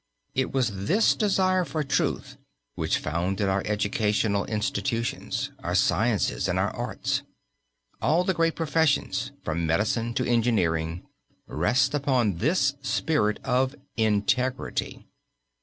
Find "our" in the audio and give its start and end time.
3.47-3.61, 5.61-5.75, 6.57-6.71